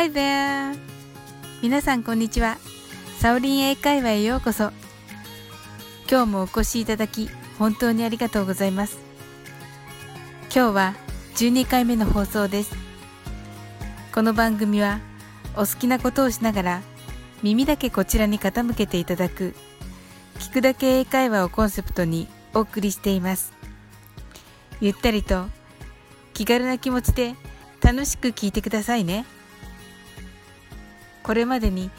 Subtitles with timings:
[0.00, 0.78] Hi there!
[1.60, 2.56] 皆さんこんにちは。
[3.18, 4.72] サオリン英会話へようこそ。
[6.10, 7.28] 今日もお越しいただき、
[7.58, 8.96] 本当にありがとうございます。
[10.44, 10.94] 今日は
[11.36, 12.74] 12回目の放送です。
[14.14, 15.00] この番組は、
[15.54, 16.82] お好きなことをしながら、
[17.42, 19.54] 耳だけこちらに傾けていただく、
[20.38, 23.52] 聞くだけ英会話をコンセプトにお送りしています。
[24.80, 25.44] ゆったりと
[26.32, 27.34] 気軽な気持ちで
[27.82, 29.26] 楽しく聞いてくださいね。
[31.30, 31.92] これまでに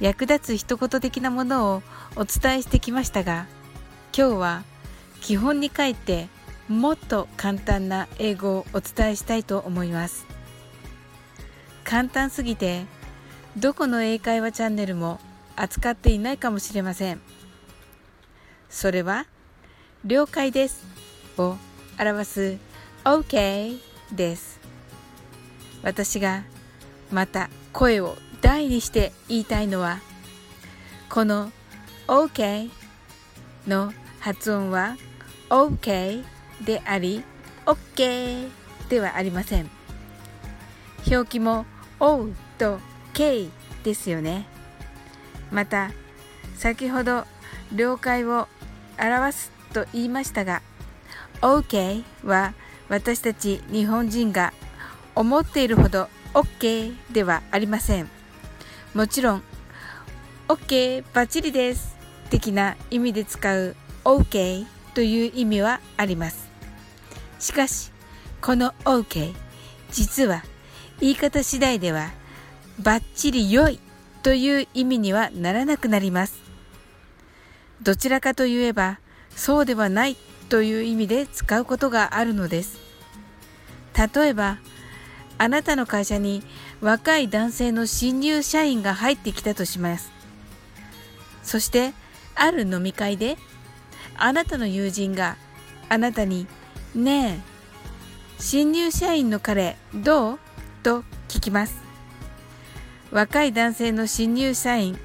[0.00, 1.82] 役立つ一言的なものを
[2.16, 3.44] お伝えしてきましたが
[4.16, 4.62] 今日は
[5.20, 6.28] 基本に帰って
[6.70, 10.24] もっと簡単な英語をお伝えしたいと思います。
[11.84, 12.86] 簡単すぎて
[13.58, 15.20] どこの英会話チャンネルも
[15.54, 17.20] 扱っていないかもしれません。
[18.70, 19.26] それは
[20.06, 20.86] 了解です
[21.36, 21.58] を
[22.00, 22.56] 表す
[23.04, 23.78] OK
[24.14, 24.58] です。
[25.82, 26.44] 私が
[27.12, 30.00] また声を大にして言いたいのは
[31.08, 31.52] この
[32.06, 32.70] OK
[33.66, 34.96] の発音は
[35.50, 36.24] OK
[36.64, 37.22] であり
[37.66, 38.48] OK
[38.88, 39.70] ではありません
[41.06, 41.66] 表記も
[42.00, 42.78] O と
[43.14, 43.48] K
[43.84, 44.46] ですよね
[45.50, 45.90] また
[46.56, 47.24] 先ほど
[47.72, 48.48] 了解を
[48.98, 50.62] 表すと言いましたが
[51.40, 52.54] OK は
[52.88, 54.52] 私たち日本人が
[55.14, 58.17] 思っているほど OK ではありません
[58.98, 59.42] もちろん。
[60.48, 61.96] OK バッチリです。
[62.30, 63.76] 的な意味で使う。
[64.02, 66.48] OK という意味はあります。
[67.38, 67.92] しかし
[68.40, 69.36] この OK
[69.92, 70.42] 実は
[70.98, 72.10] 言い方次第では
[72.80, 73.78] バッチリ良い
[74.24, 76.40] という意味にはならなくなります。
[77.80, 78.98] どちらかといえば
[79.30, 80.16] そうではない
[80.48, 82.80] という意味で使うことがあるのです。
[83.94, 84.58] 例えば
[85.38, 86.42] あなたの会社に
[86.80, 90.10] 若い男性の新入社員が入ってきたとします。
[91.44, 91.94] そして、
[92.34, 93.38] ある飲み会で、
[94.16, 95.36] あなたの友人が
[95.88, 96.46] あなたに、
[96.94, 97.40] ねえ、
[98.40, 100.38] 新入社員の彼どう？
[100.82, 101.74] と聞きます。
[103.10, 104.98] 若い男性の新入社員、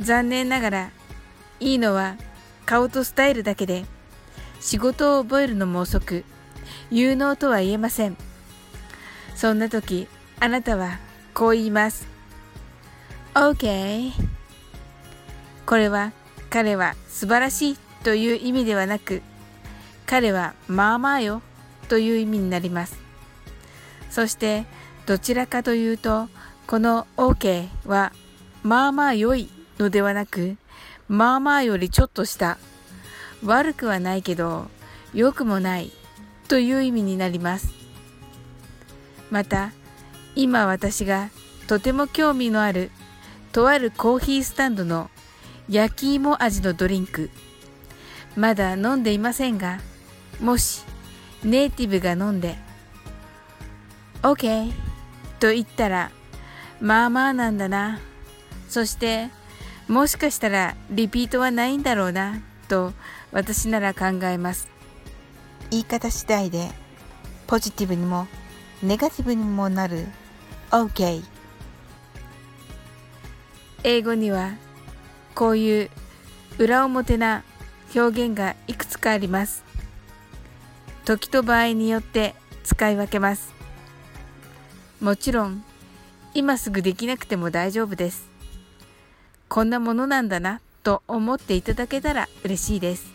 [0.00, 0.90] 残念ながら、
[1.60, 2.16] いいのは
[2.64, 3.84] 顔とスタイルだけで、
[4.60, 6.24] 仕事を覚えるのも遅く、
[6.90, 8.16] 有能とは言えません。
[9.36, 10.08] そんな時、
[10.40, 10.98] あなたは
[11.34, 12.08] こう言います。
[13.34, 14.10] OK。
[15.66, 16.12] これは
[16.48, 19.20] 彼は素晴らしいという意味ではなく、
[20.06, 21.42] 彼はまあまあよ
[21.88, 22.98] という意味になります。
[24.10, 24.64] そして
[25.04, 26.28] どちらかというと、
[26.66, 28.12] この OK は
[28.62, 30.56] まあまあ良いのではなく、
[31.08, 32.56] まあまあよりちょっとした
[33.44, 34.68] 悪くはないけど
[35.12, 35.92] 良くもない
[36.48, 37.85] という意味になります。
[39.30, 39.72] また
[40.34, 41.30] 今私が
[41.66, 42.90] とても興味のある
[43.52, 45.10] とあるコーヒースタンドの
[45.68, 47.30] 焼き芋味のドリンク。
[48.36, 49.80] まだ飲んでいませんが
[50.40, 50.84] もし
[51.42, 52.56] ネイティブが飲んで
[54.22, 54.72] OK
[55.40, 56.10] と言ったら
[56.80, 57.98] まあまあなんだな。
[58.68, 59.30] そして
[59.88, 62.92] もしかしたらリピートはないんだろうなと
[63.32, 64.68] 私なら考えます。
[65.70, 66.70] 言い方次第で
[67.46, 68.26] ポジティブにも
[68.82, 70.06] ネガティブにもなる。
[70.70, 71.22] OK
[73.84, 74.54] 英語には
[75.34, 75.90] こういう
[76.58, 77.44] 裏表な
[77.94, 79.64] 表現がいくつかあります。
[81.04, 83.54] 時と場合によって使い分けます。
[85.00, 85.62] もちろん
[86.34, 88.28] 今すぐできなくても大丈夫です。
[89.48, 93.12] こんなものなんだなと思っていただけたら嬉しいです。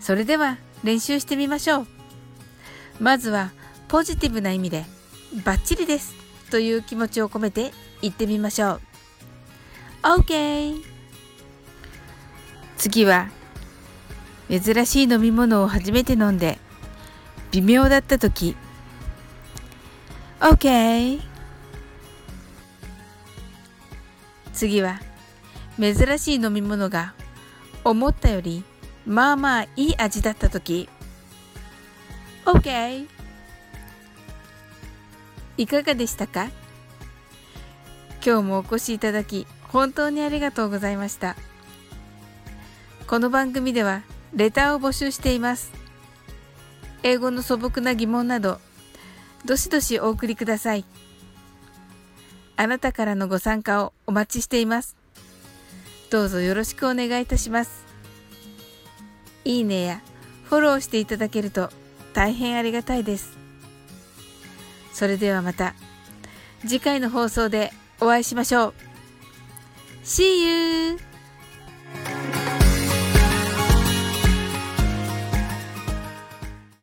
[0.00, 1.97] それでは練習してみましょう。
[3.00, 3.52] まずは
[3.86, 4.84] ポジティブな意味で
[5.44, 6.14] バッチリです
[6.50, 7.72] という気持ちを込めて
[8.02, 8.80] 言ってみましょう。
[10.02, 10.82] OK
[12.76, 13.30] 次は
[14.48, 16.58] 珍しい飲み物を初めて飲んで
[17.50, 18.56] 微妙だった時。
[20.40, 21.20] OK
[24.52, 25.00] 次は
[25.78, 27.14] 珍しい飲み物が
[27.84, 28.64] 思ったより
[29.06, 30.88] まあまあいい味だった時。
[32.48, 33.06] OK
[35.58, 36.48] いかがでしたか？
[38.24, 41.36] 今日もお越しいただき本当にありがとうございました。
[43.06, 44.00] この番組では
[44.32, 45.72] レターを募集しています。
[47.02, 48.60] 英語の素朴な疑問など
[49.44, 50.86] どしどしお送りください。
[52.56, 54.96] あなたからのご参加をお待ちしています。
[56.08, 57.84] どうぞよろしくお願いいたします。
[59.44, 60.00] いいねや
[60.44, 61.68] フォローしていただけると
[62.12, 63.36] 大変ありがたいです
[64.92, 65.74] それではまた
[66.62, 68.74] 次回の放送でお会いしましょう。
[70.04, 71.07] See you!